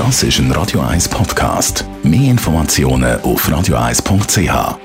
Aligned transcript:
Das 0.00 0.22
ist 0.22 0.38
ein 0.38 0.50
Radio 0.52 0.80
1 0.80 1.10
Podcast. 1.10 1.84
Mehr 2.02 2.30
Informationen 2.30 3.20
auf 3.20 3.46
radio1.ch. 3.46 4.78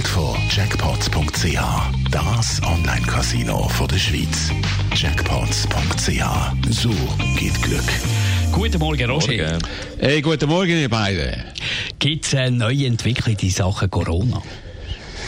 Präsentiert 0.00 0.06
von 0.06 0.36
Jackpots.ch. 0.48 1.58
Das 2.12 2.62
Online-Casino 2.62 3.68
der 3.90 3.98
Schweiz. 3.98 4.52
Jackpots.ch. 4.94 6.70
So 6.70 6.90
geht 7.36 7.60
Glück. 7.62 7.82
Guten 8.52 8.78
Morgen, 8.78 9.10
Roger. 9.10 9.32
Morgen. 9.32 9.58
Hey, 9.98 10.22
guten 10.22 10.48
Morgen, 10.48 10.70
ihr 10.70 10.88
beiden. 10.88 11.42
Gibt 11.98 12.26
es 12.26 12.34
eine 12.34 12.56
neue 12.56 12.86
Entwicklung 12.86 13.36
in 13.36 13.50
Sachen 13.50 13.90
Corona? 13.90 14.42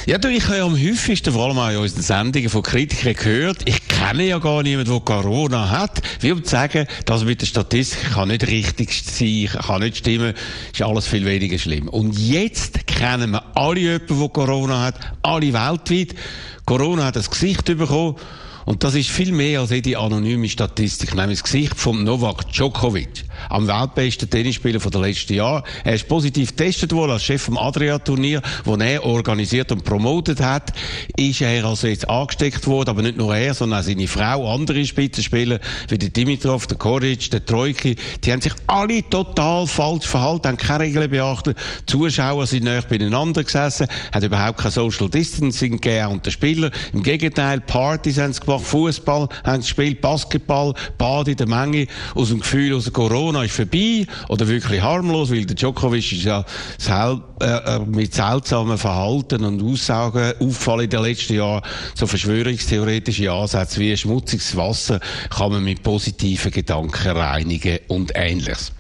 Ja, 0.05 0.19
du, 0.19 0.29
ich 0.29 0.45
habe 0.47 0.57
ja 0.57 0.65
am 0.65 0.75
häufigsten, 0.75 1.33
vor 1.33 1.45
allem 1.47 1.59
auch 1.59 1.71
in 1.71 1.77
unseren 1.77 2.03
Sendungen 2.03 2.49
von 2.49 2.65
Kritikern 2.65 3.15
gehört, 3.15 3.59
ich 3.67 3.87
kenne 3.87 4.25
ja 4.25 4.39
gar 4.39 4.65
niemanden, 4.65 4.91
der 4.91 5.01
Corona 5.01 5.71
hat. 5.71 6.03
Wie 6.19 6.33
um 6.33 6.43
zu 6.43 6.51
sagen, 6.51 6.89
das 7.07 7.23
mit 7.23 7.41
der 7.41 7.47
Statistik 7.47 8.13
kann 8.13 8.27
nicht 8.27 8.45
richtig 8.49 8.93
sein, 8.93 9.49
kann 9.63 9.81
nicht 9.81 9.99
stimmen, 9.99 10.35
ist 10.73 10.83
alles 10.83 11.07
viel 11.07 11.25
weniger 11.25 11.57
schlimm. 11.57 11.89
Und 11.89 12.19
jetzt 12.19 12.85
kennen 12.89 13.31
wir 13.31 13.45
alle 13.57 13.79
jemanden, 13.79 14.19
der 14.19 14.29
Corona 14.29 14.83
hat, 14.83 14.97
alle 15.23 15.53
weltweit. 15.53 16.17
Corona 16.65 17.05
hat 17.05 17.17
ein 17.17 17.23
Gesicht 17.23 17.65
bekommen. 17.65 18.17
Und 18.65 18.85
das 18.85 18.95
ist 18.95 19.11
viel 19.11 19.33
mehr 19.33 19.61
als 19.61 19.71
jede 19.71 19.99
anonyme 19.99 20.49
Statistik. 20.49 21.15
Nämlich 21.15 21.41
das 21.41 21.45
Gesicht 21.45 21.77
von 21.77 22.05
Novak 22.05 22.51
Djokovic, 22.53 23.25
am 23.49 23.67
weltbesten 23.67 24.31
Tennisspieler 24.31 24.79
der 24.79 25.01
letzten 25.01 25.35
Jahre. 25.35 25.65
Er 25.85 25.95
ist 25.95 26.09
positiv 26.09 26.51
getestet 26.51 26.93
worden 26.93 27.13
als 27.13 27.25
Chef 27.25 27.43
vom 27.43 27.59
Adria-Turnier, 27.59 28.43
das 28.65 28.79
er 28.81 29.05
organisiert 29.05 29.73
und 29.73 29.85
promotet 29.85 30.41
hat. 30.41 30.73
Ist 31.17 31.41
er 31.41 31.65
also 31.65 31.87
jetzt 31.87 32.09
angesteckt 32.09 32.67
worden, 32.67 32.91
aber 32.91 33.03
nicht 33.03 33.17
nur 33.17 33.35
er, 33.35 33.55
sondern 33.55 33.81
auch 33.81 33.85
seine 33.85 34.07
Frau, 34.07 34.53
andere 34.53 34.85
Spitzenspieler, 34.85 35.59
wie 35.89 35.99
der 35.99 36.11
Dimitrov, 36.11 36.67
der 36.67 36.79
Koric, 36.79 37.31
der 37.31 37.45
Trojki. 37.45 37.97
Die 38.25 38.33
haben 38.33 38.41
sich 38.41 38.55
alle 38.67 39.09
total 39.09 39.67
falsch 39.67 40.07
verhalten, 40.07 40.49
haben 40.49 40.57
keine 40.57 40.85
Regeln 40.85 41.11
beachtet. 41.11 41.59
Die 41.81 41.87
Zuschauer 41.87 42.47
sind 42.47 42.65
näher 42.65 42.83
beieinander 42.83 43.43
gesessen, 43.43 43.89
hat 44.13 44.23
überhaupt 44.23 44.59
kein 44.59 44.71
Social 44.71 45.09
Distancing 45.09 45.81
gegeben 45.81 46.13
unter 46.13 46.31
Spieler. 46.31 46.71
Im 46.93 47.03
Gegenteil, 47.03 47.61
Partys 47.61 48.19
haben 48.19 48.33
sie 48.33 48.41
gemacht, 48.41 48.52
Fußball 48.61 49.29
haben 49.45 49.61
gespielt, 49.61 50.01
Basketball, 50.01 50.75
Bad 50.99 51.29
in 51.29 51.37
der 51.37 51.49
Menge, 51.49 51.87
aus 52.15 52.29
dem 52.29 52.41
Gefühl, 52.41 52.75
aus 52.77 52.93
Corona 52.93 53.45
ist 53.45 53.55
vorbei 53.55 54.07
oder 54.29 54.47
wirklich 54.49 54.83
harmlos, 54.83 55.31
weil 55.31 55.45
der 55.45 55.57
Djokovic 55.57 56.13
ist 56.13 56.25
ja 56.25 56.45
sel 56.79 57.21
äh, 57.41 57.79
mit 57.81 58.15
seltsamen 58.15 58.79
Verhalten 58.79 59.45
und 59.45 59.63
Aussagen 59.63 60.35
auffallen 60.41 60.85
in 60.85 60.91
den 60.91 61.03
letzten 61.03 61.35
Jahren. 61.35 61.63
So 61.95 62.07
verschwörungstheoretische 62.07 63.33
Ansätze 63.33 63.81
wie 63.81 63.97
schmutziges 63.97 64.57
Wasser 64.57 65.01
kann 65.31 65.53
man 65.53 65.65
mit 65.65 65.83
positiven 65.83 66.51
Gedanken 66.51 67.17
reinigen 67.17 67.79
und 67.89 68.13
ähnliches. 68.15 68.73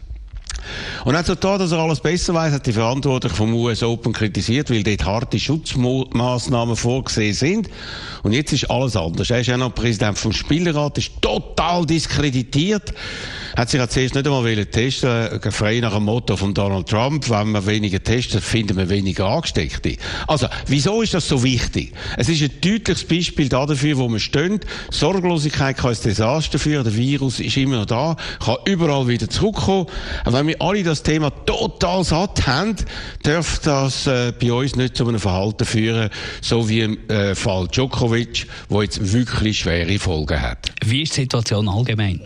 Und 1.04 1.16
auch 1.16 1.24
so 1.24 1.34
da, 1.34 1.58
dass 1.58 1.72
er 1.72 1.78
alles 1.78 2.00
besser 2.00 2.34
weiß, 2.34 2.52
hat 2.52 2.66
die 2.66 2.72
Verantwortlichen 2.72 3.34
vom 3.34 3.54
US 3.54 3.82
Open 3.82 4.12
kritisiert, 4.12 4.70
weil 4.70 4.82
dort 4.82 5.04
harte 5.04 5.38
Schutzmaßnahmen 5.38 6.76
vorgesehen 6.76 7.34
sind. 7.34 7.70
Und 8.22 8.32
jetzt 8.32 8.52
ist 8.52 8.70
alles 8.70 8.96
anders. 8.96 9.30
Er 9.30 9.40
ist 9.40 9.48
ja 9.48 9.56
noch 9.56 9.74
Präsident 9.74 10.18
vom 10.18 10.32
Spielerrat, 10.32 10.98
ist 10.98 11.20
total 11.20 11.86
diskreditiert, 11.86 12.94
hat 13.56 13.68
sich 13.68 13.80
ja 13.80 13.88
zuerst 13.88 14.14
nicht 14.14 14.26
einmal 14.26 14.66
testen 14.66 15.10
äh, 15.10 15.50
frei 15.50 15.80
nach 15.80 15.94
dem 15.94 16.04
Motto 16.04 16.36
von 16.36 16.54
Donald 16.54 16.88
Trump, 16.88 17.28
wenn 17.28 17.52
man 17.52 17.66
weniger 17.66 18.02
testet, 18.02 18.42
finden 18.42 18.76
wir 18.76 18.88
weniger 18.88 19.26
Angesteckte. 19.26 19.96
Also, 20.26 20.46
wieso 20.66 21.02
ist 21.02 21.14
das 21.14 21.28
so 21.28 21.42
wichtig? 21.42 21.92
Es 22.16 22.28
ist 22.28 22.42
ein 22.42 22.50
deutliches 22.60 23.04
Beispiel 23.04 23.48
dafür, 23.48 23.98
wo 23.98 24.08
wir 24.08 24.20
stehen. 24.20 24.60
Sorglosigkeit 24.90 25.76
kann 25.76 25.90
ein 25.90 26.02
Desaster 26.02 26.58
führen, 26.58 26.84
der 26.84 26.94
Virus 26.94 27.40
ist 27.40 27.56
immer 27.56 27.78
noch 27.78 27.86
da, 27.86 28.16
kann 28.44 28.56
überall 28.66 29.08
wieder 29.08 29.28
zurückkommen. 29.28 29.86
Aber 30.24 30.38
wenn 30.38 30.46
wir 30.46 30.62
alle 30.62 30.82
das 30.92 31.02
Thema 31.02 31.30
total 31.30 32.04
satt 32.04 32.46
haben, 32.46 32.76
darf 33.22 33.60
das 33.60 34.06
äh, 34.06 34.32
bei 34.38 34.52
uns 34.52 34.76
nicht 34.76 34.94
zu 34.94 35.08
einem 35.08 35.18
Verhalten 35.18 35.64
führen, 35.64 36.10
so 36.42 36.68
wie 36.68 36.80
im 36.80 37.08
äh, 37.08 37.34
Fall 37.34 37.66
Djokovic, 37.68 38.46
wo 38.68 38.82
jetzt 38.82 39.12
wirklich 39.12 39.60
schwere 39.60 39.98
Folgen 39.98 40.40
hat. 40.40 40.70
Wie 40.84 41.02
ist 41.02 41.16
die 41.16 41.22
Situation 41.22 41.66
allgemein? 41.68 42.20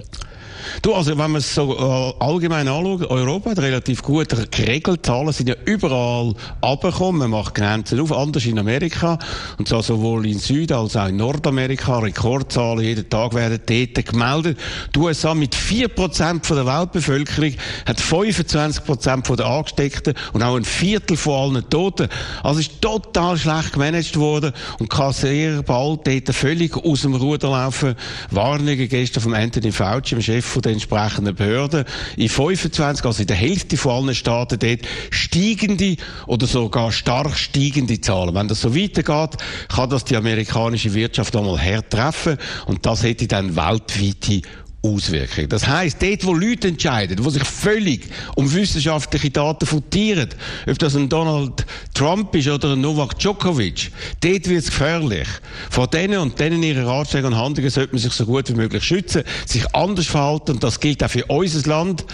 Du, 0.82 0.94
also 0.94 1.16
wenn 1.16 1.30
man 1.30 1.36
es 1.36 1.54
so 1.54 1.76
äh, 1.76 2.24
allgemein 2.24 2.68
anschaut, 2.68 3.10
Europa 3.10 3.50
hat 3.50 3.58
relativ 3.58 4.02
gut 4.02 4.28
geregelt. 4.50 5.06
Zahlen 5.06 5.32
sind 5.32 5.48
ja 5.48 5.54
überall 5.64 6.34
abgekommen. 6.60 7.20
Man 7.20 7.30
macht 7.30 7.54
Grenzen 7.54 8.00
auf, 8.00 8.12
anders 8.12 8.44
in 8.44 8.58
Amerika. 8.58 9.18
Und 9.58 9.68
zwar 9.68 9.82
sowohl 9.82 10.26
in 10.26 10.38
Süd- 10.38 10.72
als 10.72 10.96
auch 10.96 11.08
in 11.08 11.16
Nordamerika. 11.16 11.98
Rekordzahlen 11.98 12.84
jeden 12.84 13.08
Tag 13.08 13.34
werden 13.34 13.60
dort 13.66 14.06
gemeldet. 14.06 14.58
Die 14.94 14.98
USA 14.98 15.34
mit 15.34 15.54
4% 15.54 16.44
von 16.44 16.56
der 16.56 16.66
Weltbevölkerung 16.66 17.54
hat 17.86 18.00
25% 18.00 19.36
der 19.36 19.46
Angesteckten 19.46 20.14
und 20.32 20.42
auch 20.42 20.56
ein 20.56 20.64
Viertel 20.64 21.16
von 21.16 21.54
allen 21.54 21.70
Toten. 21.70 22.08
Also 22.42 22.60
ist 22.60 22.80
total 22.80 23.38
schlecht 23.38 23.72
gemanagt 23.72 24.18
worden 24.18 24.52
und 24.78 24.90
kann 24.90 25.12
sehr 25.12 25.62
bald 25.62 26.06
dort 26.06 26.34
völlig 26.34 26.76
aus 26.76 27.02
dem 27.02 27.14
Ruder 27.14 27.50
laufen. 27.50 27.94
Warnungen 28.30 28.88
gestern 28.88 29.22
vom 29.22 29.34
Anthony 29.34 29.72
Fauci, 29.72 30.14
dem 30.14 30.22
Chef 30.22 30.44
von 30.44 30.62
der 30.66 30.72
entsprechenden 30.72 31.34
Behörden. 31.34 31.84
In 32.16 32.28
25, 32.28 33.04
also 33.04 33.22
in 33.22 33.26
der 33.26 33.36
Hälfte 33.36 33.76
von 33.76 34.04
allen 34.04 34.14
Staaten 34.14 34.58
dort, 34.58 34.80
steigende 35.10 35.96
oder 36.26 36.46
sogar 36.46 36.92
stark 36.92 37.36
steigende 37.36 38.00
Zahlen. 38.00 38.34
Wenn 38.34 38.48
das 38.48 38.60
so 38.60 38.74
weitergeht, 38.74 39.40
kann 39.68 39.90
das 39.90 40.04
die 40.04 40.16
amerikanische 40.16 40.92
Wirtschaft 40.94 41.34
einmal 41.36 41.58
hertreffen 41.58 42.36
und 42.66 42.84
das 42.84 43.02
hätte 43.02 43.26
dann 43.26 43.56
weltweite 43.56 44.42
Auswirkungen. 44.82 45.48
Das 45.48 45.66
heißt, 45.66 46.00
dort, 46.00 46.24
wo 46.24 46.34
Leute 46.34 46.68
entscheiden, 46.68 47.24
wo 47.24 47.30
sich 47.30 47.44
völlig 47.44 48.08
um 48.36 48.52
wissenschaftliche 48.52 49.30
Daten 49.30 49.66
futieren, 49.66 50.28
ob 50.66 50.78
das 50.78 50.94
ein 50.94 51.08
Donald 51.08 51.66
Trump 51.96 52.34
ist 52.34 52.46
oder 52.46 52.74
ein 52.74 52.82
Novak 52.82 53.18
Djokovic, 53.18 53.90
dort 54.20 54.48
wird 54.48 54.58
es 54.58 54.66
gefährlich. 54.66 55.26
Vor 55.70 55.86
denen 55.86 56.18
und 56.18 56.38
denen 56.38 56.62
ihre 56.62 56.86
Ratschläge 56.86 57.26
und 57.26 57.38
Handlungen 57.38 57.70
sollte 57.70 57.94
man 57.94 58.02
sich 58.02 58.12
so 58.12 58.26
gut 58.26 58.50
wie 58.50 58.54
möglich 58.54 58.84
schützen, 58.84 59.22
sich 59.46 59.74
anders 59.74 60.04
verhalten 60.04 60.52
und 60.52 60.62
das 60.62 60.78
gilt 60.78 61.02
auch 61.02 61.08
für 61.08 61.24
unser 61.24 61.66
Land. 61.66 62.04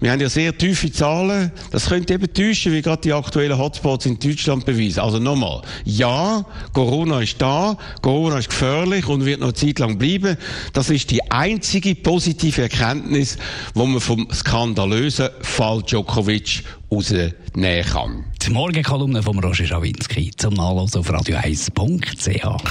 Wir 0.00 0.10
haben 0.10 0.22
ja 0.22 0.30
sehr 0.30 0.56
tiefe 0.56 0.90
Zahlen. 0.90 1.52
Das 1.70 1.88
könnte 1.88 2.14
eben 2.14 2.32
täuschen, 2.32 2.72
wie 2.72 2.80
gerade 2.80 3.02
die 3.02 3.12
aktuellen 3.12 3.58
Hotspots 3.58 4.06
in 4.06 4.18
Deutschland 4.18 4.64
beweisen. 4.64 5.00
Also 5.00 5.18
nochmal. 5.18 5.60
Ja, 5.84 6.46
Corona 6.72 7.20
ist 7.20 7.40
da. 7.40 7.76
Corona 8.00 8.38
ist 8.38 8.48
gefährlich 8.48 9.06
und 9.06 9.26
wird 9.26 9.40
noch 9.40 9.48
eine 9.48 9.54
Zeit 9.54 9.78
lang 9.78 9.98
bleiben. 9.98 10.38
Das 10.72 10.88
ist 10.88 11.10
die 11.10 11.30
einzige 11.30 11.94
positive 11.94 12.62
Erkenntnis, 12.62 13.36
wo 13.74 13.84
man 13.84 14.00
vom 14.00 14.28
skandalösen 14.32 15.28
Fall 15.42 15.82
Djokovic 15.82 16.62
rausnehmen 16.90 17.84
kann. 17.84 18.24
Die 18.42 18.50
Morgenkolumne 18.50 19.22
von 19.22 19.38
Roger 19.38 19.66
Schawinski 19.66 20.30
zum 20.36 20.54
Nachlesen 20.54 21.00
auf 21.00 21.10
radio1.ch. 21.10 22.64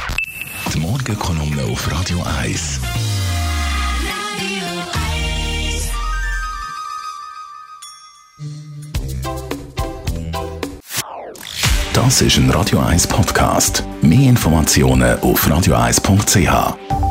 Die 0.73 0.79
Morgenkolumne 0.79 1.63
auf 1.63 1.91
Radio 1.91 2.23
1. 2.41 2.81
Das 11.93 12.21
ist 12.21 12.37
ein 12.37 12.49
Radio 12.49 12.79
1 12.79 13.07
Podcast. 13.07 13.83
Mehr 14.01 14.29
Informationen 14.29 15.17
auf 15.21 15.47
radio1.ch. 15.47 17.04